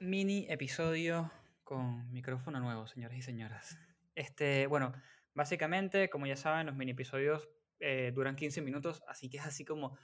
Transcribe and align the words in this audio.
Mini 0.00 0.46
episodio 0.48 1.30
con 1.64 2.12
micrófono 2.12 2.60
nuevo, 2.60 2.86
señores 2.86 3.18
y 3.18 3.22
señoras. 3.22 3.78
Este, 4.14 4.66
bueno, 4.66 4.92
básicamente, 5.34 6.08
como 6.08 6.26
ya 6.26 6.36
saben, 6.36 6.66
los 6.66 6.76
mini 6.76 6.92
episodios 6.92 7.48
eh, 7.80 8.12
duran 8.14 8.36
15 8.36 8.62
minutos, 8.62 9.02
así 9.08 9.28
que 9.28 9.38
es 9.38 9.46
así 9.46 9.64
como 9.64 9.98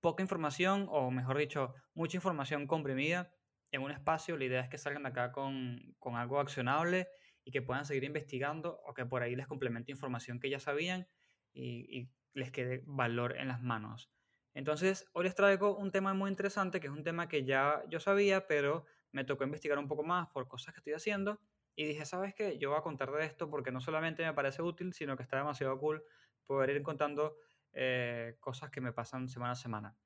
poca 0.00 0.22
información, 0.22 0.86
o 0.90 1.10
mejor 1.10 1.38
dicho, 1.38 1.74
mucha 1.94 2.16
información 2.16 2.66
comprimida 2.66 3.32
en 3.70 3.82
un 3.82 3.90
espacio. 3.90 4.36
La 4.36 4.44
idea 4.44 4.60
es 4.60 4.68
que 4.68 4.78
salgan 4.78 5.02
de 5.02 5.08
acá 5.08 5.32
con, 5.32 5.94
con 5.98 6.16
algo 6.16 6.38
accionable 6.38 7.08
y 7.44 7.50
que 7.50 7.62
puedan 7.62 7.84
seguir 7.84 8.04
investigando 8.04 8.80
o 8.84 8.94
que 8.94 9.06
por 9.06 9.22
ahí 9.22 9.34
les 9.34 9.46
complemente 9.46 9.92
información 9.92 10.40
que 10.40 10.50
ya 10.50 10.60
sabían 10.60 11.08
y 11.52 12.10
les 12.32 12.50
quede 12.50 12.82
valor 12.84 13.36
en 13.38 13.48
las 13.48 13.62
manos. 13.62 14.13
Entonces, 14.54 15.08
hoy 15.12 15.24
les 15.24 15.34
traigo 15.34 15.76
un 15.76 15.90
tema 15.90 16.14
muy 16.14 16.30
interesante, 16.30 16.80
que 16.80 16.86
es 16.86 16.92
un 16.92 17.02
tema 17.02 17.28
que 17.28 17.44
ya 17.44 17.82
yo 17.88 18.00
sabía, 18.00 18.46
pero 18.46 18.86
me 19.12 19.24
tocó 19.24 19.44
investigar 19.44 19.78
un 19.78 19.88
poco 19.88 20.04
más 20.04 20.28
por 20.28 20.48
cosas 20.48 20.72
que 20.72 20.80
estoy 20.80 20.92
haciendo. 20.94 21.40
Y 21.76 21.86
dije, 21.86 22.06
¿sabes 22.06 22.34
qué? 22.34 22.56
Yo 22.58 22.70
voy 22.70 22.78
a 22.78 22.82
contar 22.82 23.10
de 23.10 23.24
esto 23.24 23.50
porque 23.50 23.72
no 23.72 23.80
solamente 23.80 24.24
me 24.24 24.32
parece 24.32 24.62
útil, 24.62 24.92
sino 24.92 25.16
que 25.16 25.24
está 25.24 25.36
demasiado 25.36 25.78
cool 25.78 26.04
poder 26.46 26.70
ir 26.70 26.82
contando 26.82 27.36
eh, 27.72 28.36
cosas 28.38 28.70
que 28.70 28.80
me 28.80 28.92
pasan 28.92 29.28
semana 29.28 29.52
a 29.52 29.56
semana. 29.56 29.96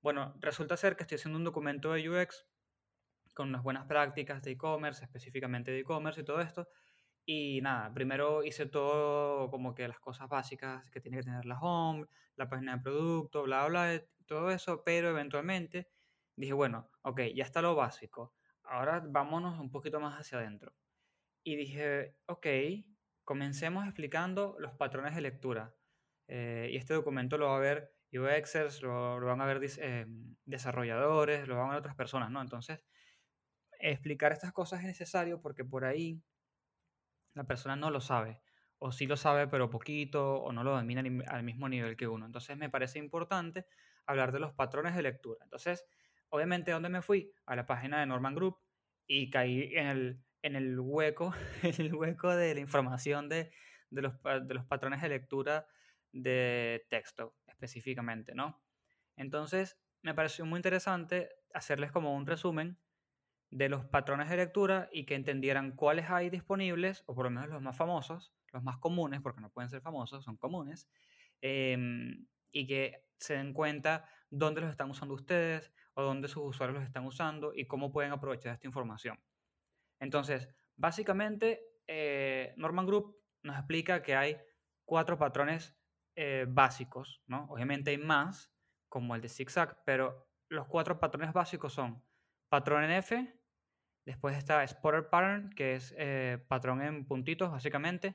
Bueno, 0.00 0.34
resulta 0.38 0.76
ser 0.76 0.96
que 0.96 1.02
estoy 1.02 1.16
haciendo 1.16 1.38
un 1.38 1.44
documento 1.44 1.92
de 1.92 2.08
UX 2.08 2.46
con 3.34 3.48
unas 3.48 3.64
buenas 3.64 3.86
prácticas 3.86 4.42
de 4.42 4.52
e-commerce, 4.52 5.04
específicamente 5.04 5.72
de 5.72 5.80
e-commerce 5.80 6.20
y 6.20 6.24
todo 6.24 6.40
esto. 6.40 6.68
Y 7.26 7.60
nada, 7.62 7.92
primero 7.94 8.44
hice 8.44 8.66
todo 8.66 9.50
como 9.50 9.74
que 9.74 9.88
las 9.88 9.98
cosas 9.98 10.28
básicas 10.28 10.90
que 10.90 11.00
tiene 11.00 11.18
que 11.18 11.24
tener 11.24 11.46
la 11.46 11.58
home, 11.58 12.06
la 12.36 12.48
página 12.48 12.76
de 12.76 12.82
producto, 12.82 13.44
bla, 13.44 13.66
bla, 13.66 13.90
bla, 13.90 14.04
todo 14.26 14.50
eso, 14.50 14.82
pero 14.84 15.10
eventualmente 15.10 15.88
dije, 16.36 16.52
bueno, 16.52 16.90
ok, 17.02 17.20
ya 17.34 17.44
está 17.44 17.62
lo 17.62 17.74
básico, 17.74 18.34
ahora 18.64 19.02
vámonos 19.06 19.58
un 19.58 19.70
poquito 19.70 20.00
más 20.00 20.18
hacia 20.18 20.38
adentro. 20.38 20.74
Y 21.42 21.56
dije, 21.56 22.16
ok, 22.26 22.46
comencemos 23.24 23.84
explicando 23.84 24.56
los 24.58 24.74
patrones 24.74 25.14
de 25.14 25.20
lectura. 25.20 25.74
Eh, 26.26 26.70
y 26.72 26.76
este 26.76 26.94
documento 26.94 27.36
lo 27.38 27.48
va 27.48 27.56
a 27.56 27.60
ver 27.60 27.94
UXers, 28.12 28.82
lo, 28.82 29.20
lo 29.20 29.26
van 29.26 29.40
a 29.40 29.46
ver 29.46 29.60
eh, 29.78 30.06
desarrolladores, 30.44 31.46
lo 31.48 31.56
van 31.56 31.66
a 31.66 31.70
ver 31.70 31.78
otras 31.80 31.96
personas, 31.96 32.30
¿no? 32.30 32.40
Entonces, 32.40 32.80
explicar 33.78 34.32
estas 34.32 34.52
cosas 34.52 34.80
es 34.80 34.86
necesario 34.86 35.40
porque 35.40 35.64
por 35.64 35.84
ahí 35.84 36.22
la 37.34 37.44
persona 37.44 37.76
no 37.76 37.90
lo 37.90 38.00
sabe, 38.00 38.40
o 38.78 38.92
sí 38.92 39.06
lo 39.06 39.16
sabe 39.16 39.46
pero 39.48 39.70
poquito, 39.70 40.36
o 40.36 40.52
no 40.52 40.64
lo 40.64 40.72
domina 40.76 41.02
al 41.28 41.42
mismo 41.42 41.68
nivel 41.68 41.96
que 41.96 42.08
uno. 42.08 42.26
Entonces 42.26 42.56
me 42.56 42.70
parece 42.70 42.98
importante 42.98 43.66
hablar 44.06 44.32
de 44.32 44.40
los 44.40 44.52
patrones 44.52 44.94
de 44.94 45.02
lectura. 45.02 45.38
Entonces, 45.44 45.84
obviamente, 46.28 46.70
¿dónde 46.72 46.88
me 46.88 47.02
fui? 47.02 47.32
A 47.46 47.56
la 47.56 47.66
página 47.66 48.00
de 48.00 48.06
Norman 48.06 48.34
Group 48.34 48.58
y 49.06 49.30
caí 49.30 49.74
en 49.74 49.86
el, 49.86 50.24
en 50.42 50.56
el 50.56 50.78
hueco, 50.78 51.34
en 51.62 51.80
el 51.80 51.94
hueco 51.94 52.34
de 52.34 52.54
la 52.54 52.60
información 52.60 53.28
de, 53.28 53.52
de 53.90 54.02
los, 54.02 54.14
de 54.22 54.54
los 54.54 54.64
patrones 54.64 55.02
de 55.02 55.08
lectura 55.08 55.66
de 56.12 56.86
texto 56.88 57.36
específicamente, 57.46 58.34
¿no? 58.34 58.62
Entonces, 59.16 59.78
me 60.02 60.14
pareció 60.14 60.44
muy 60.44 60.58
interesante 60.58 61.30
hacerles 61.52 61.90
como 61.92 62.14
un 62.14 62.26
resumen 62.26 62.78
de 63.50 63.68
los 63.68 63.84
patrones 63.84 64.28
de 64.28 64.36
lectura 64.36 64.88
y 64.92 65.06
que 65.06 65.14
entendieran 65.14 65.72
cuáles 65.72 66.10
hay 66.10 66.30
disponibles, 66.30 67.04
o 67.06 67.14
por 67.14 67.24
lo 67.26 67.30
menos 67.30 67.48
los 67.50 67.62
más 67.62 67.76
famosos, 67.76 68.34
los 68.52 68.62
más 68.62 68.78
comunes, 68.78 69.20
porque 69.20 69.40
no 69.40 69.50
pueden 69.50 69.70
ser 69.70 69.80
famosos, 69.80 70.24
son 70.24 70.36
comunes, 70.36 70.88
em, 71.40 72.26
y 72.50 72.66
que 72.66 73.04
se 73.18 73.34
den 73.34 73.52
cuenta 73.52 74.08
dónde 74.30 74.60
los 74.60 74.70
están 74.70 74.90
usando 74.90 75.14
ustedes 75.14 75.72
o 75.94 76.02
dónde 76.02 76.28
sus 76.28 76.44
usuarios 76.44 76.78
los 76.78 76.86
están 76.86 77.06
usando 77.06 77.52
y 77.54 77.66
cómo 77.66 77.92
pueden 77.92 78.12
aprovechar 78.12 78.54
esta 78.54 78.66
información. 78.66 79.18
Entonces, 80.00 80.48
básicamente, 80.76 81.60
eh, 81.86 82.54
Norman 82.56 82.86
Group 82.86 83.16
nos 83.42 83.56
explica 83.56 84.02
que 84.02 84.16
hay 84.16 84.36
cuatro 84.84 85.18
patrones 85.18 85.76
eh, 86.16 86.46
básicos, 86.48 87.22
¿no? 87.26 87.46
Obviamente 87.50 87.90
hay 87.90 87.98
más, 87.98 88.52
como 88.88 89.14
el 89.14 89.20
de 89.20 89.28
zigzag, 89.28 89.82
pero 89.84 90.28
los 90.48 90.66
cuatro 90.66 91.00
patrones 91.00 91.32
básicos 91.32 91.72
son 91.72 92.02
patrón 92.54 92.84
en 92.84 92.92
F, 92.92 93.34
después 94.06 94.36
está 94.36 94.64
spotter 94.64 95.08
pattern, 95.10 95.50
que 95.50 95.74
es 95.74 95.92
eh, 95.98 96.38
patrón 96.46 96.82
en 96.82 97.04
puntitos, 97.04 97.50
básicamente, 97.50 98.14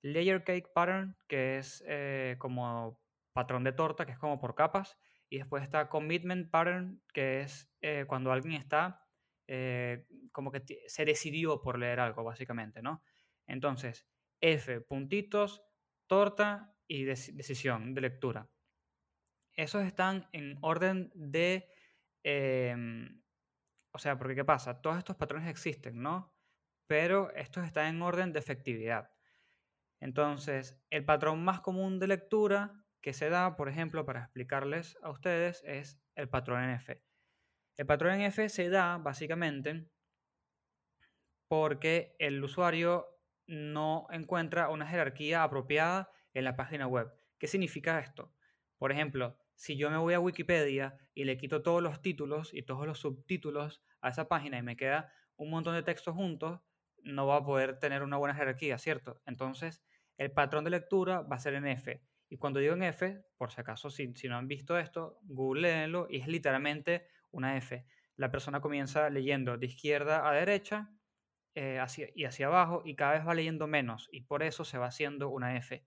layer 0.00 0.44
cake 0.44 0.68
pattern, 0.72 1.16
que 1.26 1.58
es 1.58 1.82
eh, 1.88 2.36
como 2.38 3.02
patrón 3.32 3.64
de 3.64 3.72
torta, 3.72 4.06
que 4.06 4.12
es 4.12 4.18
como 4.18 4.38
por 4.38 4.54
capas, 4.54 4.96
y 5.28 5.38
después 5.38 5.64
está 5.64 5.88
commitment 5.88 6.52
pattern, 6.52 7.02
que 7.12 7.40
es 7.40 7.74
eh, 7.80 8.04
cuando 8.06 8.30
alguien 8.30 8.54
está 8.54 9.00
como 10.30 10.52
que 10.52 10.62
se 10.86 11.04
decidió 11.04 11.60
por 11.60 11.78
leer 11.78 11.98
algo, 11.98 12.22
básicamente, 12.22 12.80
¿no? 12.80 13.02
Entonces, 13.46 14.06
F, 14.40 14.82
puntitos, 14.82 15.62
torta 16.06 16.76
y 16.86 17.04
deci- 17.04 17.34
decisión 17.34 17.92
de 17.92 18.00
lectura. 18.02 18.48
Esos 19.52 19.82
están 19.84 20.28
en 20.32 20.58
orden 20.62 21.10
de... 21.14 21.68
em, 22.22 23.23
o 23.94 23.98
sea, 23.98 24.18
porque 24.18 24.34
¿qué 24.34 24.44
pasa? 24.44 24.82
Todos 24.82 24.98
estos 24.98 25.14
patrones 25.14 25.48
existen, 25.48 26.02
¿no? 26.02 26.34
Pero 26.88 27.30
estos 27.36 27.64
están 27.64 27.94
en 27.94 28.02
orden 28.02 28.32
de 28.32 28.40
efectividad. 28.40 29.12
Entonces, 30.00 30.76
el 30.90 31.04
patrón 31.04 31.44
más 31.44 31.60
común 31.60 32.00
de 32.00 32.08
lectura 32.08 32.84
que 33.00 33.12
se 33.12 33.28
da, 33.28 33.54
por 33.54 33.68
ejemplo, 33.68 34.04
para 34.04 34.20
explicarles 34.20 34.98
a 35.00 35.10
ustedes, 35.10 35.62
es 35.64 36.02
el 36.16 36.28
patrón 36.28 36.64
en 36.64 36.70
F. 36.70 37.04
El 37.76 37.86
patrón 37.86 38.14
en 38.14 38.22
F 38.22 38.48
se 38.48 38.68
da 38.68 38.98
básicamente 38.98 39.88
porque 41.46 42.16
el 42.18 42.42
usuario 42.42 43.06
no 43.46 44.08
encuentra 44.10 44.70
una 44.70 44.88
jerarquía 44.88 45.44
apropiada 45.44 46.10
en 46.32 46.42
la 46.42 46.56
página 46.56 46.88
web. 46.88 47.12
¿Qué 47.38 47.46
significa 47.46 48.00
esto? 48.00 48.34
Por 48.76 48.90
ejemplo, 48.90 49.38
si 49.54 49.76
yo 49.76 49.90
me 49.90 49.98
voy 49.98 50.14
a 50.14 50.20
Wikipedia 50.20 50.96
y 51.14 51.24
le 51.24 51.36
quito 51.36 51.62
todos 51.62 51.82
los 51.82 52.02
títulos 52.02 52.52
y 52.52 52.62
todos 52.62 52.86
los 52.86 52.98
subtítulos 52.98 53.82
a 54.00 54.10
esa 54.10 54.28
página 54.28 54.58
y 54.58 54.62
me 54.62 54.76
queda 54.76 55.12
un 55.36 55.50
montón 55.50 55.74
de 55.74 55.82
textos 55.82 56.14
juntos, 56.14 56.60
no 57.02 57.26
va 57.26 57.36
a 57.36 57.44
poder 57.44 57.78
tener 57.78 58.02
una 58.02 58.16
buena 58.16 58.34
jerarquía, 58.34 58.78
¿cierto? 58.78 59.22
Entonces, 59.26 59.82
el 60.16 60.32
patrón 60.32 60.64
de 60.64 60.70
lectura 60.70 61.20
va 61.22 61.36
a 61.36 61.40
ser 61.40 61.54
en 61.54 61.66
F. 61.66 62.02
Y 62.28 62.38
cuando 62.38 62.60
digo 62.60 62.74
en 62.74 62.82
F, 62.82 63.24
por 63.36 63.52
si 63.52 63.60
acaso, 63.60 63.90
si, 63.90 64.14
si 64.14 64.28
no 64.28 64.36
han 64.36 64.48
visto 64.48 64.78
esto, 64.78 65.18
googleenlo 65.22 66.06
y 66.08 66.18
es 66.20 66.26
literalmente 66.26 67.06
una 67.30 67.56
F. 67.56 67.84
La 68.16 68.30
persona 68.30 68.60
comienza 68.60 69.10
leyendo 69.10 69.58
de 69.58 69.66
izquierda 69.66 70.28
a 70.28 70.32
derecha 70.32 70.90
eh, 71.54 71.78
hacia, 71.78 72.08
y 72.14 72.24
hacia 72.24 72.46
abajo 72.46 72.82
y 72.84 72.96
cada 72.96 73.12
vez 73.12 73.26
va 73.26 73.34
leyendo 73.34 73.66
menos 73.66 74.08
y 74.10 74.22
por 74.22 74.42
eso 74.42 74.64
se 74.64 74.78
va 74.78 74.86
haciendo 74.86 75.28
una 75.28 75.56
F. 75.56 75.86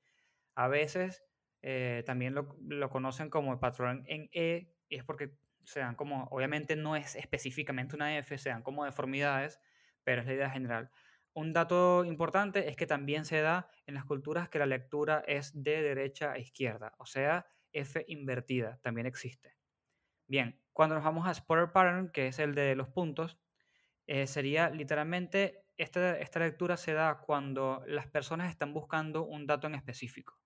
A 0.56 0.68
veces 0.68 1.24
eh, 1.62 2.04
también 2.06 2.34
lo, 2.34 2.90
conocen 2.90 3.30
como 3.30 3.54
el 3.54 3.60
patrón 3.60 4.04
en 4.08 4.30
E 4.32 4.74
y 4.90 4.96
es 4.96 5.04
porque 5.04 5.38
se 5.64 5.82
dan 5.82 5.96
como, 5.96 6.26
obviamente 6.32 6.76
no 6.76 6.96
es 6.96 7.16
específicamente 7.16 7.96
una 7.96 8.18
F, 8.18 8.38
se 8.38 8.50
dan 8.50 8.64
como 8.64 8.86
deformidades, 8.86 9.60
pero 10.04 10.22
es 10.22 10.28
la 10.28 10.34
idea 10.34 10.50
general. 10.50 10.90
Un 11.34 11.54
dato 11.54 12.06
importante 12.06 12.70
es 12.70 12.76
que 12.76 12.88
también 12.88 13.26
se 13.26 13.42
da 13.42 13.70
en 13.86 13.96
las 13.96 14.06
culturas 14.06 14.50
que 14.50 14.60
la 14.60 14.66
lectura 14.66 15.24
es 15.28 15.52
de 15.62 15.82
derecha 15.82 16.32
a 16.32 16.40
izquierda, 16.40 16.94
o 16.98 17.06
sea, 17.06 17.46
F 17.74 18.06
invertida 18.08 18.80
también 18.82 19.08
existe. 19.08 19.56
Bien, 20.26 20.60
cuando 20.74 20.96
nos 20.96 21.04
vamos 21.04 21.28
a 21.28 21.34
Spotter 21.34 21.72
Pattern, 21.72 22.12
que 22.12 22.28
es 22.28 22.40
el 22.40 22.56
de 22.56 22.76
los 22.76 22.88
puntos, 22.90 23.38
eh, 24.08 24.26
sería 24.26 24.70
literalmente, 24.70 25.66
esta, 25.78 26.18
esta 26.18 26.40
lectura 26.40 26.78
se 26.78 26.94
da 26.94 27.20
cuando 27.20 27.84
las 27.88 28.08
personas 28.08 28.50
están 28.50 28.74
buscando 28.74 29.26
un 29.26 29.46
dato 29.46 29.68
en 29.68 29.76
específico. 29.76 30.40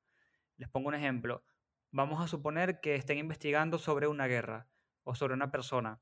Les 0.62 0.70
pongo 0.70 0.90
un 0.90 0.96
ejemplo. 0.96 1.44
Vamos 1.92 2.22
a 2.24 2.28
suponer 2.28 2.82
que 2.82 2.94
estén 2.96 3.18
investigando 3.18 3.80
sobre 3.80 4.08
una 4.08 4.28
guerra 4.28 4.70
o 5.04 5.16
sobre 5.16 5.34
una 5.34 5.52
persona. 5.52 6.02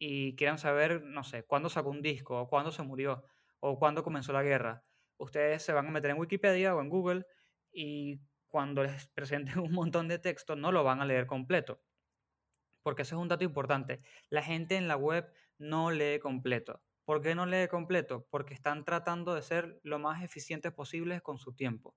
y 0.00 0.36
quieran 0.36 0.58
saber, 0.58 1.02
no 1.02 1.24
sé, 1.24 1.44
cuándo 1.44 1.68
sacó 1.68 1.90
un 1.90 2.02
disco, 2.02 2.40
o 2.40 2.48
cuándo 2.48 2.70
se 2.72 2.82
murió, 2.84 3.24
o 3.60 3.78
cuándo 3.80 4.04
comenzó 4.04 4.32
la 4.32 4.44
guerra, 4.44 4.84
ustedes 5.18 5.62
se 5.64 5.72
van 5.72 5.88
a 5.88 5.90
meter 5.90 6.12
en 6.12 6.18
Wikipedia 6.18 6.74
o 6.74 6.80
en 6.80 6.88
Google 6.88 7.26
y 7.72 8.20
cuando 8.46 8.84
les 8.84 9.08
presenten 9.14 9.58
un 9.58 9.72
montón 9.72 10.08
de 10.08 10.18
texto 10.20 10.56
no 10.56 10.72
lo 10.72 10.84
van 10.84 11.00
a 11.00 11.04
leer 11.04 11.26
completo. 11.26 11.82
Porque 12.82 13.02
eso 13.02 13.14
es 13.16 13.22
un 13.22 13.28
dato 13.28 13.44
importante. 13.44 14.00
La 14.30 14.42
gente 14.42 14.76
en 14.76 14.88
la 14.88 14.96
web 14.96 15.32
no 15.58 15.90
lee 15.92 16.18
completo. 16.18 16.82
¿Por 17.04 17.22
qué 17.22 17.34
no 17.36 17.46
lee 17.46 17.68
completo? 17.68 18.26
Porque 18.30 18.54
están 18.54 18.84
tratando 18.84 19.34
de 19.34 19.42
ser 19.42 19.80
lo 19.84 19.98
más 20.00 20.22
eficientes 20.24 20.72
posibles 20.72 21.22
con 21.22 21.38
su 21.38 21.54
tiempo. 21.54 21.94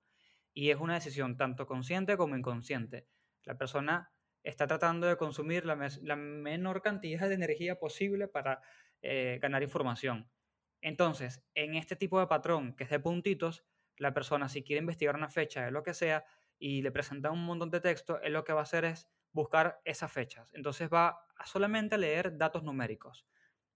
Y 0.53 0.69
es 0.69 0.77
una 0.77 0.95
decisión 0.95 1.37
tanto 1.37 1.65
consciente 1.65 2.17
como 2.17 2.35
inconsciente. 2.35 3.07
La 3.43 3.57
persona 3.57 4.11
está 4.43 4.67
tratando 4.67 5.07
de 5.07 5.17
consumir 5.17 5.65
la, 5.65 5.75
menor 6.15 6.81
cantidad 6.81 7.27
de 7.27 7.35
energía 7.35 7.79
posible 7.79 8.27
para 8.27 8.61
eh, 9.01 9.39
ganar 9.41 9.63
información. 9.63 10.29
Entonces, 10.81 11.43
en 11.53 11.75
este 11.75 11.95
tipo 11.95 12.19
de 12.19 12.27
patrón 12.27 12.75
que 12.75 12.85
es 12.85 12.89
de 12.89 12.99
puntitos, 12.99 13.63
la 13.97 14.13
persona 14.13 14.49
si 14.49 14.63
quiere 14.63 14.79
investigar 14.79 15.15
una 15.15 15.29
fecha 15.29 15.63
de 15.63 15.71
lo 15.71 15.83
que 15.83 15.93
sea 15.93 16.25
y 16.57 16.81
le 16.81 16.91
presenta 16.91 17.31
un 17.31 17.45
montón 17.45 17.69
de 17.69 17.81
texto, 17.81 18.19
él 18.21 18.33
lo 18.33 18.43
que 18.43 18.53
va 18.53 18.61
a 18.61 18.63
hacer 18.63 18.85
es 18.85 19.07
buscar 19.31 19.79
esas 19.85 20.11
fechas. 20.11 20.51
Entonces 20.53 20.89
va 20.91 21.25
a 21.35 21.45
solamente 21.45 21.97
leer 21.97 22.37
datos 22.37 22.63
numéricos. 22.63 23.25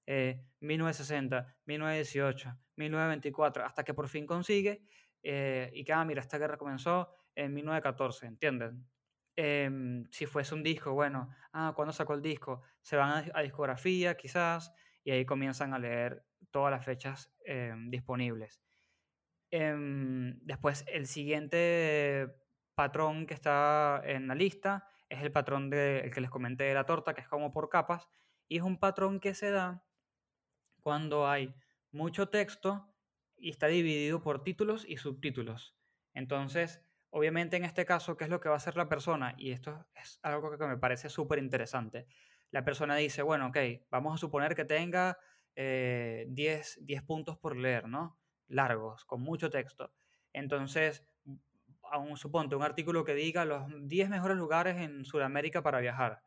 Eh, 0.08 0.44
1960, 0.60 1.58
1918, 1.66 2.58
1924, 2.76 3.66
hasta 3.66 3.84
que 3.84 3.94
por 3.94 4.08
fin 4.08 4.26
consigue 4.28 4.84
eh, 5.28 5.72
y 5.74 5.84
que, 5.84 5.92
ah, 5.92 6.06
mira, 6.06 6.22
esta 6.22 6.38
guerra 6.38 6.56
comenzó 6.56 7.10
en 7.34 7.52
1914, 7.52 8.28
¿entienden? 8.28 8.88
Em, 9.36 10.06
si 10.12 10.28
fuese 10.28 10.54
un 10.54 10.62
disco, 10.62 10.94
bueno, 10.94 11.30
ah, 11.52 11.74
¿cuándo 11.76 11.92
sacó 11.92 12.14
el 12.14 12.22
disco? 12.22 12.62
Se 12.84 12.96
van 12.96 13.10
a, 13.10 13.26
a 13.34 13.42
discografía 13.42 14.16
quizás 14.16 14.72
y 15.04 15.12
ahí 15.12 15.26
comienzan 15.26 15.74
a 15.74 15.80
leer 15.80 16.24
todas 16.52 16.70
las 16.70 16.86
fechas 16.86 17.34
em, 17.44 17.90
disponibles. 17.90 18.62
Em, 19.52 20.38
después, 20.42 20.86
el 20.88 21.08
siguiente 21.08 22.28
patrón 22.76 23.26
que 23.26 23.34
está 23.34 24.02
en 24.06 24.28
la 24.28 24.36
lista 24.36 24.88
es 25.10 25.24
el 25.24 25.32
patrón 25.32 25.72
de, 25.72 26.02
el 26.02 26.14
que 26.14 26.22
les 26.22 26.30
comenté 26.30 26.66
de 26.66 26.76
la 26.76 26.86
torta, 26.86 27.16
que 27.16 27.22
es 27.22 27.28
como 27.28 27.52
por 27.52 27.70
capas, 27.70 28.08
y 28.48 28.58
es 28.58 28.64
un 28.64 28.78
patrón 28.78 29.20
que 29.20 29.34
se 29.34 29.50
da 29.50 29.84
cuando 30.82 31.28
hay 31.28 31.56
mucho 31.92 32.30
texto 32.30 32.95
y 33.38 33.50
está 33.50 33.68
dividido 33.68 34.22
por 34.22 34.44
títulos 34.44 34.86
y 34.88 34.98
subtítulos. 34.98 35.76
Entonces, 36.14 36.82
obviamente 37.10 37.58
en 37.58 37.66
este 37.66 37.86
caso, 37.86 38.18
¿qué 38.18 38.26
es 38.26 38.30
lo 38.30 38.40
que 38.40 38.50
va 38.50 38.56
a 38.56 38.58
hacer 38.58 38.78
la 38.78 38.90
persona? 38.90 39.36
Y 39.38 39.52
esto 39.52 39.86
es 39.96 40.20
algo 40.24 40.58
que 40.58 40.66
me 40.66 40.78
parece 40.78 41.10
súper 41.10 41.40
interesante. 41.40 42.08
La 42.52 42.64
persona 42.64 42.96
dice, 42.96 43.22
bueno, 43.22 43.48
ok, 43.48 43.58
vamos 43.90 44.16
a 44.16 44.18
suponer 44.18 44.56
que 44.56 44.66
tenga 44.66 45.18
eh, 45.56 46.26
10, 46.30 46.80
10 46.82 47.04
puntos 47.04 47.38
por 47.38 47.56
leer, 47.56 47.88
¿no? 47.88 48.18
Largos, 48.48 49.06
con 49.06 49.22
mucho 49.22 49.50
texto. 49.50 49.92
Entonces, 50.34 51.04
aún 51.92 52.18
suponte 52.18 52.56
un 52.56 52.64
artículo 52.64 53.04
que 53.04 53.16
diga 53.16 53.46
los 53.46 53.64
10 53.88 54.10
mejores 54.10 54.38
lugares 54.38 54.78
en 54.78 55.06
Sudamérica 55.06 55.64
para 55.64 55.80
viajar. 55.80 56.22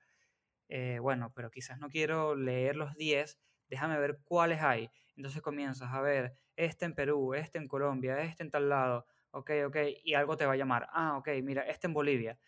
Eh, 0.68 0.98
bueno, 1.00 1.32
pero 1.34 1.50
quizás 1.50 1.78
no 1.78 1.88
quiero 1.88 2.34
leer 2.34 2.76
los 2.76 2.94
10, 2.96 3.38
déjame 3.68 3.98
ver 3.98 4.20
cuáles 4.24 4.62
hay. 4.62 4.90
Entonces 5.18 5.42
comienzas 5.42 5.92
a 5.92 6.00
ver 6.00 6.38
este 6.54 6.84
en 6.84 6.94
Perú, 6.94 7.34
este 7.34 7.58
en 7.58 7.66
Colombia, 7.66 8.22
este 8.22 8.44
en 8.44 8.52
tal 8.52 8.68
lado, 8.68 9.04
ok, 9.32 9.50
ok, 9.66 9.76
y 10.04 10.14
algo 10.14 10.36
te 10.36 10.46
va 10.46 10.52
a 10.52 10.56
llamar. 10.56 10.88
Ah, 10.92 11.18
ok, 11.18 11.28
mira, 11.42 11.62
este 11.62 11.88
en 11.88 11.92
Bolivia. 11.92 12.38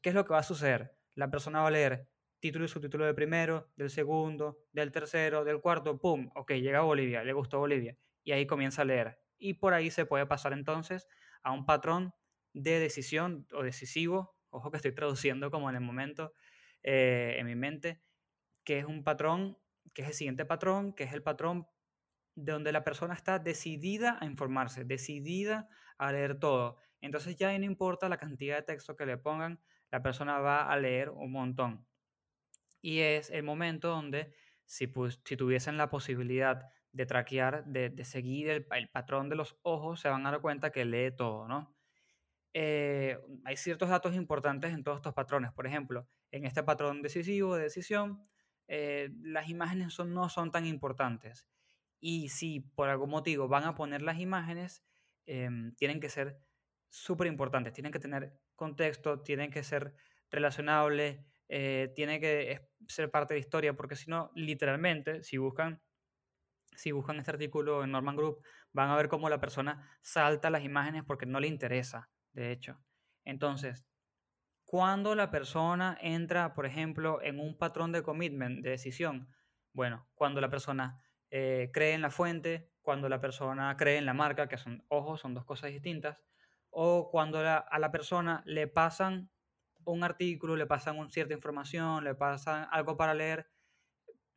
¿Qué 0.00 0.08
es 0.08 0.14
lo 0.14 0.24
que 0.24 0.32
va 0.32 0.38
a 0.38 0.42
suceder? 0.42 0.96
La 1.14 1.30
persona 1.30 1.60
va 1.60 1.68
a 1.68 1.70
leer 1.70 2.08
título 2.40 2.64
y 2.64 2.68
subtítulo 2.68 3.04
del 3.04 3.14
primero, 3.14 3.68
del 3.76 3.90
segundo, 3.90 4.58
del 4.72 4.90
tercero, 4.90 5.44
del 5.44 5.60
cuarto, 5.60 5.98
¡pum! 5.98 6.30
Ok, 6.34 6.52
llega 6.52 6.78
a 6.78 6.82
Bolivia, 6.82 7.22
le 7.22 7.34
gustó 7.34 7.58
Bolivia. 7.58 7.94
Y 8.24 8.32
ahí 8.32 8.46
comienza 8.46 8.82
a 8.82 8.84
leer. 8.86 9.20
Y 9.36 9.54
por 9.54 9.74
ahí 9.74 9.90
se 9.90 10.06
puede 10.06 10.24
pasar 10.24 10.54
entonces 10.54 11.08
a 11.42 11.52
un 11.52 11.66
patrón 11.66 12.14
de 12.54 12.80
decisión 12.80 13.46
o 13.52 13.62
decisivo, 13.62 14.34
ojo 14.48 14.70
que 14.70 14.78
estoy 14.78 14.92
traduciendo 14.92 15.50
como 15.50 15.68
en 15.68 15.76
el 15.76 15.82
momento 15.82 16.32
eh, 16.82 17.36
en 17.38 17.44
mi 17.44 17.54
mente, 17.54 18.00
que 18.64 18.78
es 18.78 18.86
un 18.86 19.04
patrón, 19.04 19.58
que 19.92 20.00
es 20.00 20.08
el 20.08 20.14
siguiente 20.14 20.46
patrón, 20.46 20.94
que 20.94 21.04
es 21.04 21.12
el 21.12 21.22
patrón 21.22 21.66
donde 22.44 22.72
la 22.72 22.84
persona 22.84 23.14
está 23.14 23.38
decidida 23.38 24.18
a 24.20 24.26
informarse, 24.26 24.84
decidida 24.84 25.68
a 25.98 26.12
leer 26.12 26.38
todo. 26.38 26.76
Entonces 27.00 27.36
ya 27.36 27.56
no 27.58 27.64
importa 27.64 28.08
la 28.08 28.18
cantidad 28.18 28.56
de 28.56 28.62
texto 28.62 28.96
que 28.96 29.06
le 29.06 29.18
pongan, 29.18 29.60
la 29.90 30.02
persona 30.02 30.38
va 30.38 30.70
a 30.70 30.76
leer 30.76 31.10
un 31.10 31.32
montón. 31.32 31.86
Y 32.80 33.00
es 33.00 33.30
el 33.30 33.42
momento 33.42 33.88
donde 33.88 34.34
si, 34.66 34.86
tuviesen 34.86 35.76
la 35.76 35.90
posibilidad 35.90 36.70
de 36.92 37.06
traquear, 37.06 37.64
de, 37.66 38.04
seguir 38.04 38.48
el, 38.50 38.88
patrón 38.88 39.28
de 39.28 39.36
los 39.36 39.58
ojos, 39.62 40.00
se 40.00 40.08
van 40.08 40.26
a 40.26 40.30
dar 40.30 40.40
cuenta 40.40 40.70
que 40.70 40.84
lee 40.84 41.10
todo, 41.16 41.48
¿no? 41.48 41.74
eh, 42.54 43.18
hay 43.44 43.56
ciertos 43.56 43.88
datos 43.88 44.14
importantes 44.14 44.72
en 44.72 44.82
todos 44.82 44.98
estos 44.98 45.14
patrones. 45.14 45.52
Por 45.52 45.66
ejemplo, 45.66 46.08
en 46.30 46.44
este 46.44 46.62
patrón 46.62 47.02
decisivo 47.02 47.56
de 47.56 47.64
decisión, 47.64 48.22
eh, 48.68 49.10
las 49.22 49.48
imágenes 49.48 49.98
no 49.98 50.28
son 50.28 50.50
tan 50.50 50.66
importantes. 50.66 51.46
Y 52.00 52.28
si 52.28 52.60
por 52.60 52.88
algún 52.88 53.10
motivo 53.10 53.48
van 53.48 53.64
a 53.64 53.74
poner 53.74 54.02
las 54.02 54.18
imágenes, 54.18 54.84
em, 55.26 55.74
tienen 55.76 56.00
que 56.00 56.08
ser 56.08 56.38
súper 56.90 57.26
importantes, 57.26 57.72
tienen 57.72 57.92
que 57.92 57.98
tener 57.98 58.32
contexto, 58.56 59.20
tienen 59.20 59.50
que 59.50 59.62
ser 59.62 59.94
relacionables, 60.30 61.20
eh, 61.48 61.92
tiene 61.94 62.20
que 62.20 62.68
ser 62.88 63.10
parte 63.10 63.34
de 63.34 63.40
la 63.40 63.44
historia, 63.44 63.74
porque 63.74 63.96
si 63.96 64.10
no, 64.10 64.30
literalmente, 64.34 65.22
si 65.22 65.38
buscan 65.38 65.82
si 66.78 66.92
buscan 66.92 67.18
este 67.18 67.32
artículo 67.32 67.82
en 67.82 67.90
Norman 67.90 68.16
Group, 68.16 68.40
van 68.72 68.90
a 68.90 68.96
ver 68.96 69.08
cómo 69.08 69.28
la 69.28 69.40
persona 69.40 69.98
salta 70.00 70.48
las 70.48 70.62
imágenes 70.62 71.02
porque 71.04 71.26
no 71.26 71.40
le 71.40 71.48
interesa, 71.48 72.08
de 72.32 72.52
hecho. 72.52 72.80
Entonces, 73.24 73.84
cuando 74.64 75.14
la 75.16 75.30
persona 75.30 75.98
entra, 76.00 76.54
por 76.54 76.66
ejemplo, 76.66 77.20
en 77.22 77.40
un 77.40 77.58
patrón 77.58 77.90
de 77.90 78.02
commitment, 78.02 78.62
de 78.62 78.70
decisión, 78.70 79.28
bueno, 79.72 80.08
cuando 80.14 80.40
la 80.40 80.50
persona 80.50 81.02
eh, 81.30 81.70
cree 81.72 81.94
en 81.94 82.02
la 82.02 82.10
fuente, 82.10 82.72
cuando 82.82 83.08
la 83.08 83.20
persona 83.20 83.76
cree 83.76 83.98
en 83.98 84.06
la 84.06 84.14
marca, 84.14 84.48
que 84.48 84.56
son, 84.58 84.84
ojo, 84.88 85.16
son 85.16 85.34
dos 85.34 85.44
cosas 85.44 85.70
distintas, 85.70 86.24
o 86.70 87.10
cuando 87.10 87.38
a 87.40 87.78
la 87.78 87.92
persona 87.92 88.42
le 88.46 88.66
pasan 88.68 89.30
un 89.84 90.04
artículo, 90.04 90.56
le 90.56 90.66
pasan 90.66 90.98
un- 90.98 91.10
cierta 91.10 91.34
información, 91.34 92.04
le 92.04 92.14
pasan 92.14 92.66
algo 92.70 92.96
para 92.96 93.14
leer, 93.14 93.50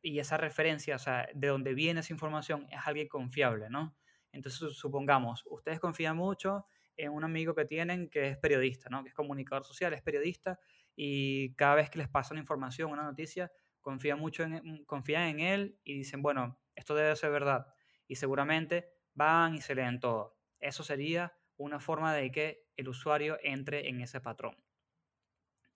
y 0.02 0.18
esa 0.18 0.36
referencia, 0.36 0.96
o 0.96 0.98
sea, 0.98 1.28
de 1.34 1.48
dónde 1.48 1.74
viene 1.74 2.00
esa 2.00 2.12
información 2.12 2.66
es 2.70 2.80
alguien 2.86 3.08
confiable, 3.08 3.70
¿no? 3.70 3.96
Entonces, 4.32 4.58
su- 4.58 4.70
supongamos, 4.72 5.44
ustedes 5.46 5.78
confían 5.80 6.16
mucho 6.16 6.66
en 6.96 7.12
un 7.12 7.24
amigo 7.24 7.54
que 7.54 7.64
tienen 7.64 8.08
que 8.10 8.28
es 8.28 8.38
periodista, 8.38 8.90
¿no? 8.90 9.02
Que 9.02 9.10
es 9.10 9.14
comunicador 9.14 9.64
social, 9.64 9.92
es 9.94 10.02
periodista, 10.02 10.58
y 10.96 11.54
cada 11.54 11.76
vez 11.76 11.90
que 11.90 11.98
les 11.98 12.08
pasan 12.08 12.38
información, 12.38 12.90
una 12.90 13.04
noticia, 13.04 13.50
confían 13.82 14.18
mucho 14.18 14.44
en, 14.44 14.84
confían 14.84 15.24
en 15.24 15.40
él 15.40 15.80
y 15.84 15.98
dicen, 15.98 16.22
bueno, 16.22 16.58
esto 16.74 16.94
debe 16.94 17.14
ser 17.16 17.30
verdad. 17.30 17.66
Y 18.06 18.16
seguramente 18.16 18.88
van 19.14 19.54
y 19.54 19.60
se 19.60 19.74
leen 19.74 20.00
todo. 20.00 20.38
Eso 20.58 20.82
sería 20.82 21.34
una 21.56 21.80
forma 21.80 22.14
de 22.14 22.32
que 22.32 22.66
el 22.76 22.88
usuario 22.88 23.38
entre 23.42 23.88
en 23.88 24.00
ese 24.00 24.20
patrón. 24.20 24.56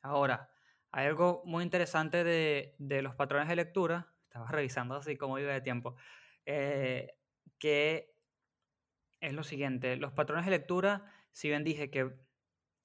Ahora, 0.01 0.51
hay 0.91 1.07
algo 1.07 1.43
muy 1.45 1.63
interesante 1.63 2.25
de, 2.25 2.75
de 2.79 3.03
los 3.03 3.15
patrones 3.15 3.49
de 3.49 3.57
lectura, 3.57 4.15
estaba 4.25 4.51
revisando 4.51 4.95
así 4.95 5.17
como 5.17 5.39
iba 5.39 5.53
de 5.53 5.61
tiempo, 5.61 5.97
eh, 6.47 7.19
que 7.59 8.15
es 9.21 9.33
lo 9.33 9.43
siguiente, 9.43 9.97
los 9.97 10.13
patrones 10.13 10.45
de 10.45 10.53
lectura, 10.53 11.11
si 11.33 11.49
bien 11.49 11.65
dije 11.65 11.91
que, 11.91 12.17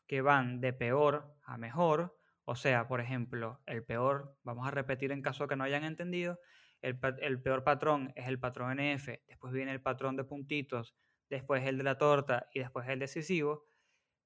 que 0.08 0.22
van 0.22 0.62
de 0.62 0.74
peor 0.74 1.36
a 1.44 1.58
mejor, 1.58 2.18
o 2.46 2.56
sea, 2.56 2.88
por 2.88 3.02
ejemplo, 3.02 3.62
el 3.66 3.84
peor, 3.84 4.38
vamos 4.44 4.68
a 4.68 4.72
repetir 4.72 5.12
en 5.12 5.22
caso 5.22 5.48
que 5.48 5.56
no 5.56 5.64
hayan 5.64 5.84
entendido, 5.84 6.40
el, 6.82 7.00
peor 7.42 7.64
patrón 7.64 8.12
es 8.16 8.28
el 8.28 8.40
patrón 8.40 8.80
NF, 8.80 9.08
después 9.28 9.54
viene 9.54 9.72
el 9.72 9.82
patrón 9.82 10.16
de 10.16 10.24
puntitos, 10.24 10.96
después 11.30 11.66
el 11.66 11.78
de 11.78 11.84
la 11.84 11.98
torta 11.98 12.48
y 12.54 12.60
después 12.60 12.88
el 12.90 13.00
decisivo, 13.00 13.68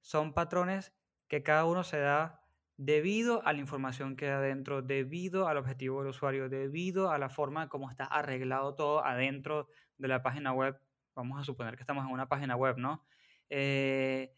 son 0.01 0.33
patrones 0.33 0.93
que 1.27 1.43
cada 1.43 1.65
uno 1.65 1.83
se 1.83 1.99
da 1.99 2.41
debido 2.77 3.45
a 3.45 3.53
la 3.53 3.59
información 3.59 4.15
que 4.15 4.25
hay 4.27 4.33
adentro, 4.33 4.81
debido 4.81 5.47
al 5.47 5.57
objetivo 5.57 5.99
del 5.99 6.09
usuario, 6.09 6.49
debido 6.49 7.11
a 7.11 7.17
la 7.17 7.29
forma 7.29 7.69
como 7.69 7.89
está 7.89 8.05
arreglado 8.05 8.75
todo 8.75 9.03
adentro 9.03 9.67
de 9.97 10.07
la 10.07 10.21
página 10.23 10.53
web. 10.53 10.79
Vamos 11.15 11.39
a 11.39 11.43
suponer 11.43 11.75
que 11.75 11.83
estamos 11.83 12.05
en 12.05 12.11
una 12.11 12.27
página 12.27 12.55
web, 12.55 12.77
¿no? 12.77 13.05
Eh, 13.49 14.33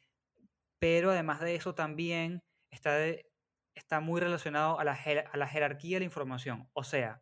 pero 0.80 1.12
además 1.12 1.40
de 1.42 1.56
eso 1.56 1.74
también 1.74 2.44
está, 2.70 2.94
de- 2.96 3.28
está 3.78 4.00
muy 4.00 4.20
relacionado 4.20 4.80
a 4.80 4.84
la, 4.84 4.94
a 4.94 5.38
la 5.38 5.48
jerarquía 5.48 5.98
de 5.98 6.00
la 6.02 6.06
información. 6.06 6.70
O 6.74 6.84
sea, 6.84 7.22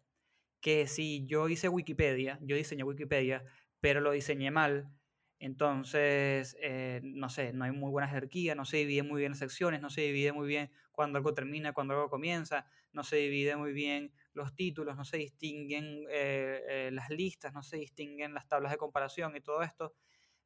que 0.61 0.87
si 0.87 1.25
yo 1.27 1.47
hice 1.49 1.69
Wikipedia, 1.69 2.39
yo 2.41 2.55
diseñé 2.55 2.83
Wikipedia, 2.83 3.43
pero 3.81 4.01
lo 4.01 4.11
diseñé 4.11 4.51
mal, 4.51 4.91
entonces, 5.39 6.55
eh, 6.61 7.01
no 7.03 7.29
sé, 7.29 7.53
no 7.53 7.65
hay 7.65 7.71
muy 7.71 7.91
buena 7.91 8.07
jerarquía, 8.07 8.55
no 8.55 8.65
se 8.65 8.77
divide 8.77 9.03
muy 9.03 9.19
bien 9.19 9.33
las 9.33 9.39
secciones, 9.39 9.81
no 9.81 9.89
se 9.89 10.01
divide 10.01 10.31
muy 10.31 10.47
bien 10.47 10.71
cuando 10.91 11.17
algo 11.17 11.33
termina, 11.33 11.73
cuando 11.73 11.93
algo 11.93 12.09
comienza, 12.09 12.65
no 12.93 13.03
se 13.03 13.17
divide 13.17 13.55
muy 13.57 13.73
bien 13.73 14.13
los 14.33 14.55
títulos, 14.55 14.95
no 14.95 15.03
se 15.03 15.17
distinguen 15.17 16.05
eh, 16.09 16.63
eh, 16.67 16.89
las 16.93 17.09
listas, 17.09 17.53
no 17.53 17.63
se 17.63 17.77
distinguen 17.77 18.33
las 18.33 18.47
tablas 18.47 18.71
de 18.71 18.77
comparación 18.77 19.35
y 19.35 19.41
todo 19.41 19.61
esto, 19.61 19.93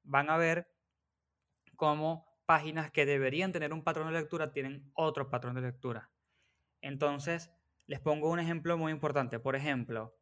van 0.04 0.30
a 0.32 0.38
ver 0.38 0.68
cómo 1.76 2.29
páginas 2.50 2.90
que 2.90 3.06
deberían 3.06 3.52
tener 3.52 3.74
un 3.74 3.84
patrón 3.84 4.08
de 4.08 4.20
lectura 4.20 4.52
tienen 4.52 4.90
otro 4.96 5.30
patrón 5.30 5.54
de 5.54 5.62
lectura. 5.62 6.10
Entonces, 6.82 7.52
les 7.86 8.00
pongo 8.00 8.32
un 8.32 8.40
ejemplo 8.40 8.76
muy 8.76 8.92
importante. 8.92 9.40
Por 9.40 9.56
ejemplo, 9.56 10.18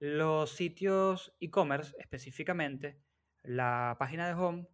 los 0.00 0.50
sitios 0.50 1.36
e-commerce 1.38 1.94
específicamente, 2.00 3.00
la 3.44 3.94
página 3.96 4.26
de 4.26 4.34
home, 4.34 4.66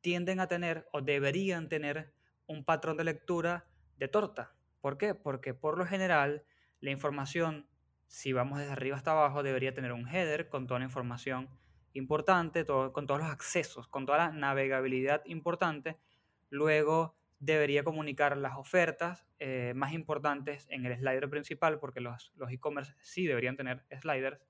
tienden 0.00 0.38
a 0.38 0.46
tener 0.46 0.86
o 0.92 1.00
deberían 1.00 1.68
tener 1.68 2.14
un 2.46 2.64
patrón 2.64 2.98
de 2.98 3.02
lectura 3.02 3.66
de 3.96 4.06
torta. 4.06 4.54
¿Por 4.80 4.96
qué? 4.96 5.16
Porque 5.16 5.54
por 5.54 5.76
lo 5.76 5.86
general 5.86 6.44
la 6.78 6.92
información, 6.92 7.68
si 8.06 8.32
vamos 8.32 8.60
desde 8.60 8.74
arriba 8.74 8.96
hasta 8.96 9.10
abajo, 9.10 9.42
debería 9.42 9.74
tener 9.74 9.92
un 9.92 10.06
header 10.06 10.48
con 10.48 10.68
toda 10.68 10.78
la 10.78 10.86
información 10.86 11.50
importante, 11.94 12.64
con 12.64 13.08
todos 13.08 13.18
los 13.22 13.30
accesos, 13.30 13.88
con 13.88 14.06
toda 14.06 14.18
la 14.18 14.30
navegabilidad 14.30 15.22
importante. 15.24 15.98
Luego 16.54 17.16
debería 17.38 17.84
comunicar 17.84 18.36
las 18.36 18.56
ofertas 18.56 19.26
eh, 19.38 19.72
más 19.74 19.92
importantes 19.92 20.66
en 20.70 20.86
el 20.86 20.96
slider 20.96 21.28
principal, 21.28 21.78
porque 21.80 22.00
los 22.00 22.32
los 22.36 22.50
e-commerce 22.52 22.94
sí 23.00 23.26
deberían 23.26 23.56
tener 23.56 23.84
sliders. 24.00 24.40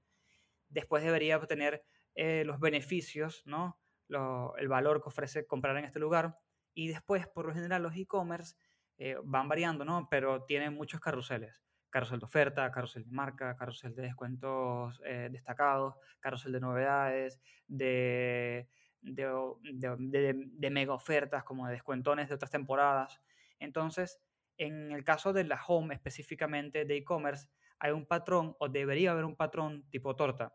Después 0.69 1.05
debería 1.05 1.39
tener 1.41 1.85
eh, 2.15 2.45
los 2.45 2.61
beneficios, 2.61 3.43
¿no? 3.47 3.81
Lo- 4.09 4.57
el 4.57 4.69
valor 4.69 5.03
que 5.03 5.09
ofrece 5.09 5.47
comprar 5.47 5.77
en 5.77 5.85
este 5.85 5.99
lugar. 6.01 6.39
Y 6.75 6.89
después, 6.89 7.27
por 7.29 7.47
lo 7.47 7.55
general, 7.55 7.83
los 7.83 7.97
e-commerce 7.97 8.57
eh, 8.99 9.17
van 9.25 9.49
variando, 9.49 9.85
¿no? 9.85 10.09
Pero 10.11 10.45
tienen 10.45 10.75
muchos 10.75 11.01
carruseles. 11.01 11.63
Carrusel 11.91 12.19
de 12.19 12.27
oferta, 12.27 12.71
carrusel 12.73 13.05
de 13.05 13.11
marca, 13.13 13.57
carrusel 13.57 13.95
de 13.95 14.03
descuentos 14.03 15.01
eh, 15.05 15.29
destacados, 15.31 15.95
carrusel 16.21 16.53
de 16.53 16.61
novedades, 16.61 17.41
de, 17.69 18.69
de, 19.05 20.35
de 20.35 20.71
mega 20.71 20.95
ofertas 20.95 21.45
como 21.45 21.67
de 21.67 21.75
descuentones 21.75 22.29
de 22.29 22.35
otras 22.35 22.51
temporadas. 22.51 23.21
Entonces, 23.59 24.21
en 24.57 24.93
el 24.93 25.05
caso 25.05 25.33
de 25.33 25.45
la 25.45 25.61
home 25.67 25.95
específicamente 25.95 26.85
de 26.85 26.97
e-commerce, 26.97 27.49
hay 27.79 27.93
un 27.93 28.07
patrón 28.07 28.57
o 28.59 28.69
debería 28.69 29.13
haber 29.13 29.25
un 29.25 29.37
patrón 29.37 29.89
tipo 29.91 30.17
torta. 30.17 30.55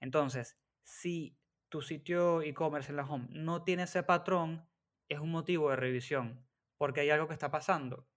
Entonces, 0.00 0.58
si 0.82 1.36
tu 1.68 1.82
sitio 1.82 2.42
e-commerce 2.42 2.90
en 2.90 2.96
la 2.96 3.04
home 3.04 3.26
no 3.30 3.64
tiene 3.64 3.84
ese 3.84 4.02
patrón, 4.02 4.68
es 5.08 5.18
un 5.18 5.30
motivo 5.30 5.70
de 5.70 5.76
revisión, 5.76 6.46
porque 6.76 7.00
hay 7.00 7.10
algo 7.10 7.26
que 7.26 7.34
está 7.34 7.50
pasando. 7.50 8.08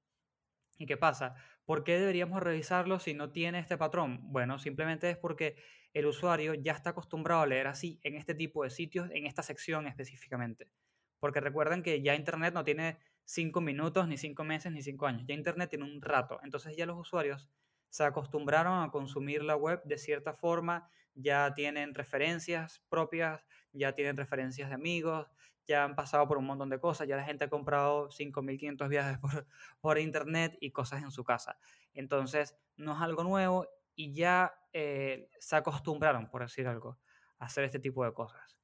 ¿Y 0.78 0.86
qué 0.86 0.98
pasa? 0.98 1.36
¿Por 1.68 1.84
qué 1.84 2.00
deberíamos 2.00 2.42
revisarlo 2.42 2.98
si 2.98 3.14
no 3.14 3.34
tiene 3.34 3.60
este 3.60 3.78
patrón? 3.78 4.20
Bueno, 4.32 4.58
simplemente 4.58 5.10
es 5.10 5.18
porque 5.18 5.58
el 5.92 6.06
usuario 6.06 6.54
ya 6.54 6.72
está 6.72 6.92
acostumbrado 6.92 7.42
a 7.42 7.46
leer 7.46 7.68
así 7.68 8.00
en 8.04 8.16
este 8.16 8.34
tipo 8.34 8.64
de 8.64 8.70
sitios, 8.70 9.10
en 9.12 9.26
esta 9.26 9.44
sección 9.44 9.86
específicamente. 9.86 10.70
Porque 11.20 11.42
recuerden 11.42 11.84
que 11.84 12.02
ya 12.02 12.16
Internet 12.16 12.54
no 12.54 12.64
tiene 12.64 13.00
cinco 13.26 13.60
minutos, 13.60 14.08
ni 14.08 14.16
cinco 14.16 14.46
meses, 14.46 14.72
ni 14.72 14.82
cinco 14.82 15.08
años. 15.08 15.26
Ya 15.28 15.36
Internet 15.36 15.70
tiene 15.70 15.84
un 15.84 16.02
rato. 16.02 16.40
Entonces 16.42 16.78
ya 16.78 16.86
los 16.86 16.98
usuarios 16.98 17.50
se 17.90 18.06
acostumbraron 18.06 18.82
a 18.82 18.90
consumir 18.90 19.44
la 19.44 19.58
web 19.58 19.82
de 19.84 19.98
cierta 19.98 20.34
forma, 20.34 20.90
ya 21.16 21.54
tienen 21.54 21.96
referencias 21.96 22.82
propias, 22.88 23.46
ya 23.74 23.92
tienen 23.92 24.16
referencias 24.16 24.70
de 24.70 24.76
amigos, 24.76 25.28
ya 25.68 25.84
han 25.84 25.96
pasado 25.96 26.28
por 26.28 26.38
un 26.38 26.46
montón 26.46 26.70
de 26.70 26.80
cosas, 26.80 27.08
ya 27.08 27.18
la 27.18 27.24
gente 27.24 27.46
ha 27.46 27.50
comprado 27.50 28.10
5.500 28.10 28.88
viajes 28.88 29.18
por, 29.20 29.46
por 29.82 30.00
internet 30.00 30.58
y 30.62 30.72
cosas 30.72 31.04
en 31.04 31.12
su 31.12 31.24
casa. 31.24 31.60
Entonces, 31.94 32.56
no 32.78 32.94
es 32.94 33.02
algo 33.02 33.24
nuevo 33.24 33.68
y 33.96 34.14
ya 34.14 34.54
eh, 34.74 35.30
se 35.40 35.56
acostumbraron, 35.56 36.30
por 36.30 36.44
decir 36.44 36.68
algo, 36.68 37.00
a 37.40 37.46
hacer 37.46 37.64
este 37.64 37.80
tipo 37.80 38.06
de 38.06 38.14
cosas. 38.14 38.58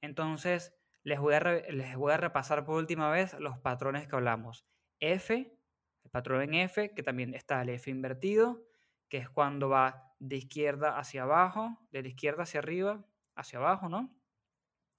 Entonces, 0.00 0.74
les 1.02 1.18
voy, 1.18 1.34
a 1.34 1.40
les 1.40 1.96
voy 1.96 2.12
a 2.12 2.16
repasar 2.16 2.64
por 2.64 2.76
última 2.76 3.10
vez 3.10 3.34
los 3.34 3.58
patrones 3.58 4.06
que 4.06 4.16
hablamos. 4.16 4.66
F, 5.00 5.58
el 6.04 6.10
patrón 6.10 6.42
en 6.42 6.54
F, 6.54 6.94
que 6.94 7.02
también 7.02 7.34
está 7.34 7.62
el 7.62 7.70
F 7.70 7.90
invertido, 7.90 8.62
que 9.08 9.18
es 9.18 9.28
cuando 9.28 9.68
va 9.68 10.14
de 10.18 10.36
izquierda 10.36 10.98
hacia 10.98 11.22
abajo, 11.22 11.78
de 11.90 12.02
la 12.02 12.08
izquierda 12.08 12.44
hacia 12.44 12.60
arriba, 12.60 13.04
hacia 13.34 13.58
abajo, 13.58 13.88
¿no? 13.88 14.14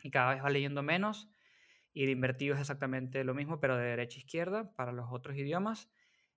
Y 0.04 0.12
cada 0.12 0.34
vez 0.34 0.44
va 0.44 0.50
leyendo 0.50 0.84
menos. 0.84 1.30
Y 1.94 2.04
el 2.04 2.10
invertido 2.10 2.56
es 2.56 2.62
exactamente 2.62 3.24
lo 3.24 3.34
mismo, 3.34 3.60
pero 3.60 3.78
de 3.78 3.86
derecha 3.86 4.18
a 4.18 4.22
izquierda 4.22 4.74
para 4.76 4.92
los 4.92 5.08
otros 5.12 5.36
idiomas. 5.38 5.90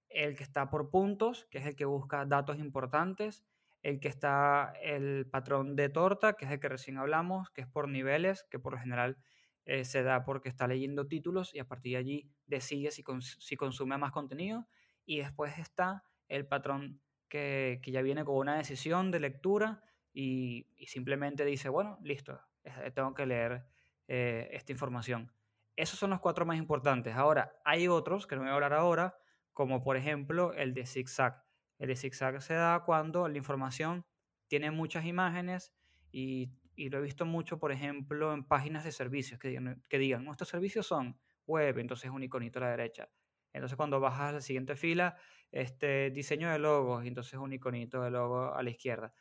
El 0.09 0.37
que 0.37 0.43
está 0.43 0.71
por 0.71 0.91
puntos, 0.91 1.47
que 1.51 1.59
es 1.59 1.67
el 1.67 1.77
que 1.77 1.85
busca 1.85 2.25
datos 2.27 2.59
importantes. 2.59 3.45
El 3.83 4.01
que 4.01 4.09
está 4.09 4.73
el 4.83 5.27
patrón 5.31 5.77
de 5.77 5.89
torta, 5.91 6.35
que 6.35 6.47
es 6.47 6.51
el 6.51 6.61
que 6.61 6.69
recién 6.69 6.97
hablamos, 6.99 7.51
que 7.51 7.63
es 7.63 7.67
por 7.69 7.89
niveles, 7.89 8.45
que 8.51 8.59
por 8.59 8.73
lo 8.73 8.79
general 8.79 9.19
eh, 9.67 9.85
se 9.85 10.03
da 10.03 10.25
porque 10.25 10.49
está 10.49 10.67
leyendo 10.67 11.07
títulos 11.07 11.55
y 11.55 11.59
a 11.59 11.67
partir 11.69 11.93
de 11.93 11.99
allí 11.99 12.31
decide 12.47 12.91
si, 12.91 13.03
cons- 13.03 13.37
si 13.41 13.57
consume 13.57 13.99
más 13.99 14.13
contenido. 14.13 14.67
Y 15.05 15.19
después 15.19 15.59
está 15.59 16.03
el 16.29 16.47
patrón 16.47 17.01
que, 17.29 17.81
que 17.83 17.91
ya 17.91 18.03
viene 18.03 18.25
con 18.25 18.37
una 18.37 18.57
decisión 18.57 19.11
de 19.11 19.21
lectura 19.21 19.83
y, 20.13 20.67
simplemente 20.87 21.45
dice, 21.45 21.69
bueno, 21.69 21.99
listo, 22.03 22.41
tengo 22.95 23.15
que 23.15 23.27
leer 23.27 23.67
eh, 24.09 24.49
esta 24.53 24.73
información. 24.73 25.33
Esos 25.77 25.99
son 25.99 26.11
los 26.11 26.21
cuatro 26.21 26.47
más 26.47 26.57
importantes. 26.57 27.15
Ahora, 27.15 27.57
hay 27.65 27.89
otros 27.89 28.27
que 28.27 28.37
no 28.37 28.43
voy 28.43 28.51
a 28.51 28.55
hablar 28.55 28.75
ahora, 28.75 29.17
como 29.53 29.83
por 29.83 29.97
ejemplo 29.97 30.53
el 30.53 30.75
de 30.75 30.87
zigzag. 30.87 31.43
El 31.79 31.89
de 31.89 31.97
zigzag 31.97 32.41
se 32.43 32.55
da 32.55 32.85
cuando 32.85 33.29
la 33.29 33.39
información 33.39 34.07
tiene 34.47 34.71
muchas 34.71 35.05
imágenes 35.05 35.73
y, 36.13 36.53
y 36.77 36.91
lo 36.91 36.99
he 36.99 37.03
visto 37.03 37.25
mucho, 37.25 37.59
por 37.59 37.73
ejemplo, 37.73 38.33
en 38.33 38.45
páginas 38.45 38.85
de 38.85 38.93
servicios 38.93 39.41
que 39.41 39.49
digan, 39.49 39.83
que 39.89 39.99
digan, 39.99 40.25
nuestros 40.25 40.49
servicios 40.49 40.87
son 40.87 41.19
web, 41.47 41.79
entonces 41.79 42.11
un 42.11 42.23
iconito 42.23 42.59
a 42.59 42.63
la 42.63 42.71
derecha. 42.71 43.09
Entonces 43.53 43.77
cuando 43.77 44.01
bajas 44.01 44.31
a 44.31 44.33
la 44.33 44.41
siguiente 44.41 44.77
fila, 44.77 45.17
este 45.53 46.11
diseño 46.11 46.51
de 46.51 46.59
logos, 46.59 47.05
entonces 47.07 47.35
un 47.35 47.53
iconito 47.53 48.03
de 48.03 48.11
logo 48.11 48.53
a 48.53 48.63
la 48.63 48.71
izquierda. 48.71 49.13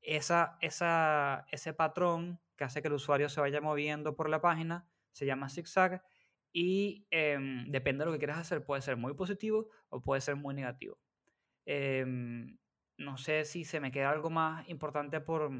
Esa, 0.00 0.56
esa, 0.60 1.46
ese 1.50 1.74
patrón 1.74 2.40
que 2.60 2.64
hace 2.64 2.82
que 2.82 2.88
el 2.88 2.94
usuario 2.94 3.30
se 3.30 3.40
vaya 3.40 3.62
moviendo 3.62 4.14
por 4.14 4.28
la 4.28 4.42
página 4.42 4.86
se 5.12 5.24
llama 5.24 5.48
zigzag 5.48 6.04
y 6.52 7.06
em, 7.10 7.64
depende 7.70 8.02
de 8.02 8.06
lo 8.06 8.12
que 8.12 8.18
quieras 8.18 8.36
hacer, 8.36 8.62
puede 8.62 8.82
ser 8.82 8.98
muy 8.98 9.14
positivo 9.14 9.70
o 9.88 10.02
puede 10.02 10.20
ser 10.20 10.36
muy 10.36 10.54
negativo. 10.54 10.98
Em, 11.64 12.58
no 12.98 13.16
sé 13.16 13.46
si 13.46 13.64
se 13.64 13.80
me 13.80 13.90
queda 13.90 14.10
algo 14.10 14.28
más 14.28 14.68
importante 14.68 15.22
por, 15.22 15.50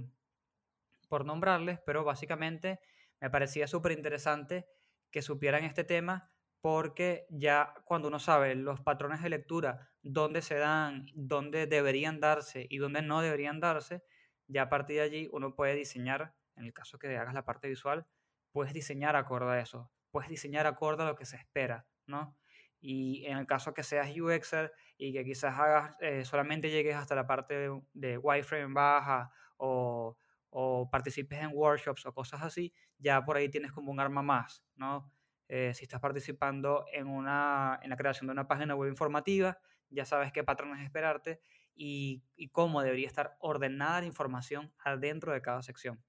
por 1.08 1.24
nombrarles, 1.24 1.80
pero 1.86 2.04
básicamente 2.04 2.80
me 3.18 3.30
parecía 3.30 3.66
súper 3.66 3.92
interesante 3.92 4.66
que 5.10 5.22
supieran 5.22 5.64
este 5.64 5.84
tema 5.84 6.30
porque 6.60 7.24
ya 7.30 7.72
cuando 7.86 8.08
uno 8.08 8.18
sabe 8.18 8.54
los 8.56 8.82
patrones 8.82 9.22
de 9.22 9.30
lectura, 9.30 9.88
dónde 10.02 10.42
se 10.42 10.56
dan, 10.56 11.06
dónde 11.14 11.66
deberían 11.66 12.20
darse 12.20 12.66
y 12.68 12.76
dónde 12.76 13.00
no 13.00 13.22
deberían 13.22 13.58
darse, 13.58 14.04
ya 14.48 14.62
a 14.62 14.68
partir 14.68 14.96
de 14.96 15.02
allí 15.02 15.28
uno 15.32 15.54
puede 15.54 15.76
diseñar, 15.76 16.34
en 16.56 16.64
el 16.64 16.72
caso 16.72 16.98
que 16.98 17.16
hagas 17.16 17.34
la 17.34 17.44
parte 17.44 17.68
visual, 17.68 18.06
puedes 18.52 18.72
diseñar 18.72 19.16
acorde 19.16 19.52
a 19.52 19.60
eso, 19.60 19.90
puedes 20.10 20.28
diseñar 20.28 20.66
acorde 20.66 21.02
a 21.02 21.06
lo 21.06 21.16
que 21.16 21.24
se 21.24 21.36
espera, 21.36 21.86
¿no? 22.06 22.36
Y 22.80 23.26
en 23.26 23.36
el 23.38 23.46
caso 23.46 23.74
que 23.74 23.82
seas 23.82 24.10
UXer 24.16 24.72
y 24.96 25.12
que 25.12 25.24
quizás 25.24 25.58
hagas, 25.58 25.96
eh, 26.00 26.24
solamente 26.24 26.70
llegues 26.70 26.96
hasta 26.96 27.14
la 27.14 27.26
parte 27.26 27.54
de, 27.54 27.82
de 27.92 28.18
wireframe 28.18 28.72
baja 28.72 29.30
o, 29.58 30.16
o 30.50 30.88
participes 30.90 31.40
en 31.40 31.50
workshops 31.52 32.06
o 32.06 32.12
cosas 32.14 32.42
así, 32.42 32.72
ya 32.98 33.24
por 33.24 33.36
ahí 33.36 33.48
tienes 33.48 33.72
como 33.72 33.90
un 33.90 34.00
arma 34.00 34.22
más, 34.22 34.64
¿no? 34.74 35.12
Eh, 35.48 35.72
si 35.74 35.84
estás 35.84 36.00
participando 36.00 36.84
en, 36.92 37.08
una, 37.08 37.80
en 37.82 37.90
la 37.90 37.96
creación 37.96 38.28
de 38.28 38.32
una 38.32 38.46
página 38.46 38.74
web 38.76 38.88
informativa, 38.88 39.58
ya 39.88 40.04
sabes 40.04 40.32
qué 40.32 40.44
patrones 40.44 40.82
esperarte 40.84 41.40
y, 41.74 42.22
y 42.36 42.50
cómo 42.50 42.82
debería 42.82 43.08
estar 43.08 43.36
ordenada 43.40 44.00
la 44.00 44.06
información 44.06 44.72
adentro 44.78 45.32
de 45.32 45.42
cada 45.42 45.62
sección. 45.62 46.00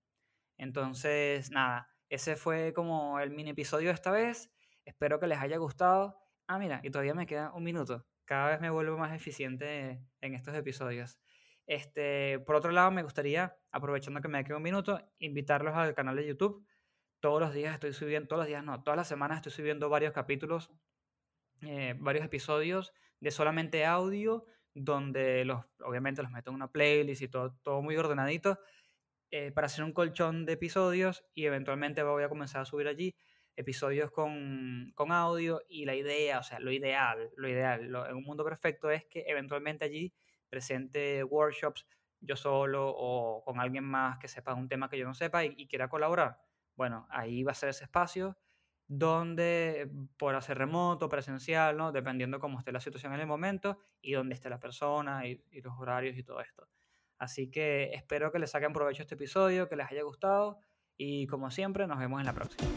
Entonces, 0.62 1.50
nada, 1.50 1.90
ese 2.08 2.36
fue 2.36 2.72
como 2.72 3.20
el 3.20 3.32
mini 3.32 3.50
episodio 3.50 3.88
de 3.88 3.96
esta 3.96 4.12
vez. 4.12 4.52
Espero 4.86 5.20
que 5.20 5.26
les 5.26 5.40
haya 5.40 5.58
gustado. 5.58 6.20
Ah, 6.46 6.60
mira, 6.60 6.82
y 6.84 6.92
todavía 6.92 7.16
me 7.16 7.26
queda 7.26 7.52
un 7.52 7.64
minuto. 7.64 8.06
Cada 8.26 8.52
vez 8.52 8.62
me 8.62 8.70
vuelvo 8.70 8.96
más 8.96 9.12
eficiente 9.12 10.06
en 10.22 10.36
estos 10.36 10.54
episodios. 10.54 11.18
Este, 11.66 12.38
por 12.46 12.54
otro 12.54 12.72
lado, 12.72 12.92
me 12.92 13.02
gustaría, 13.02 13.58
aprovechando 13.72 14.22
que 14.22 14.28
me 14.28 14.44
queda 14.44 14.58
un 14.58 14.62
minuto, 14.62 15.02
invitarlos 15.18 15.74
al 15.74 15.96
canal 15.96 16.16
de 16.16 16.28
YouTube. 16.28 16.64
Todos 17.22 17.42
los 17.42 17.56
días 17.56 17.74
estoy 17.74 17.94
subiendo, 17.94 18.28
todos 18.28 18.42
los 18.42 18.48
días 18.48 18.64
no, 18.64 18.84
todas 18.84 18.98
las 18.98 19.08
semanas 19.08 19.38
estoy 19.38 19.54
subiendo 19.54 19.90
varios 19.90 20.14
capítulos, 20.14 20.70
eh, 21.64 21.96
varios 21.98 22.24
episodios 22.24 22.94
de 23.20 23.32
solamente 23.32 23.84
audio, 23.84 24.46
donde 24.76 25.44
los, 25.44 25.66
obviamente 25.84 26.22
los 26.22 26.32
meto 26.32 26.52
en 26.52 26.56
una 26.56 26.72
playlist 26.72 27.24
y 27.24 27.30
todo, 27.30 27.58
todo 27.64 27.82
muy 27.82 27.98
ordenadito 27.98 28.60
eh, 29.32 29.52
para 29.52 29.68
hacer 29.68 29.84
un 29.84 29.94
colchón 29.94 30.46
de 30.46 30.54
episodios 30.54 31.24
y 31.34 31.46
eventualmente 31.46 32.04
voy 32.04 32.24
a 32.24 32.30
comenzar 32.30 32.62
a 32.62 32.66
subir 32.66 32.88
allí 32.88 33.16
episodios 33.56 34.12
con, 34.12 34.92
con 34.94 35.12
audio 35.12 35.62
y 35.70 35.86
la 35.86 35.96
idea, 35.96 36.40
o 36.40 36.44
sea, 36.44 36.60
lo 36.60 36.72
ideal, 36.72 37.32
lo 37.38 37.48
ideal, 37.48 37.86
en 37.86 38.16
un 38.16 38.24
mundo 38.24 38.44
perfecto 38.44 38.92
es 38.92 39.06
que 39.06 39.24
eventualmente 39.28 39.86
allí 39.86 40.14
presente 40.50 41.24
workshops 41.24 41.88
yo 42.20 42.36
solo 42.36 42.90
o 42.90 43.44
con 43.44 43.60
alguien 43.60 43.84
más 43.86 44.20
que 44.20 44.28
sepa 44.28 44.54
un 44.54 44.68
tema 44.68 44.90
que 44.90 44.98
yo 44.98 45.06
no 45.06 45.14
sepa 45.14 45.46
y, 45.46 45.54
y 45.58 45.68
quiera 45.68 45.90
colaborar, 45.90 46.40
bueno, 46.76 47.08
ahí 47.10 47.44
va 47.44 47.52
a 47.54 47.56
ser 47.56 47.70
ese 47.70 47.86
espacio 47.86 48.38
donde 48.88 49.90
por 50.18 50.36
hacer 50.36 50.58
remoto, 50.58 51.08
presencial, 51.08 51.78
¿no? 51.78 51.94
Dependiendo 51.94 52.40
cómo 52.40 52.60
esté 52.60 52.74
la 52.74 52.82
situación 52.82 53.14
en 53.14 53.22
el 53.22 53.28
momento 53.28 53.80
y 54.02 54.12
dónde 54.12 54.36
esté 54.36 54.50
la 54.50 54.60
persona 54.60 55.26
y 55.26 55.42
los 55.62 55.74
horarios 55.80 56.18
y 56.18 56.24
todo 56.24 56.42
esto. 56.42 56.68
Así 57.22 57.52
que 57.52 57.92
espero 57.94 58.32
que 58.32 58.40
les 58.40 58.50
saquen 58.50 58.74
provecho 58.74 59.04
este 59.04 59.14
episodio, 59.14 59.70
que 59.70 59.76
les 59.76 59.86
haya 59.92 60.02
gustado 60.02 60.58
y 60.98 61.28
como 61.28 61.52
siempre 61.52 61.86
nos 61.86 62.00
vemos 62.00 62.20
en 62.20 62.26
la 62.26 62.34
próxima. 62.34 62.68